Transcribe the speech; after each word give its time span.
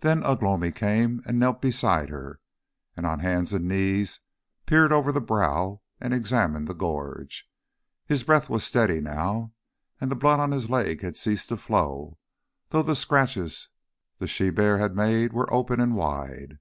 Then 0.00 0.24
Ugh 0.24 0.42
lomi 0.42 0.72
came 0.72 1.20
and 1.26 1.38
knelt 1.38 1.60
beside 1.60 2.08
her, 2.08 2.40
and 2.96 3.04
on 3.04 3.18
hands 3.18 3.52
and 3.52 3.68
knees 3.68 4.20
peered 4.64 4.90
over 4.90 5.12
the 5.12 5.20
brow 5.20 5.82
and 6.00 6.14
examined 6.14 6.66
the 6.66 6.72
gorge. 6.72 7.44
His 8.06 8.24
breath 8.24 8.48
was 8.48 8.64
steady 8.64 9.02
now, 9.02 9.52
and 10.00 10.10
the 10.10 10.16
blood 10.16 10.40
on 10.40 10.52
his 10.52 10.70
leg 10.70 11.02
had 11.02 11.18
ceased 11.18 11.50
to 11.50 11.58
flow, 11.58 12.16
though 12.70 12.80
the 12.80 12.96
scratches 12.96 13.68
the 14.16 14.26
she 14.26 14.48
bear 14.48 14.78
had 14.78 14.96
made 14.96 15.34
were 15.34 15.52
open 15.52 15.78
and 15.78 15.94
wide. 15.94 16.58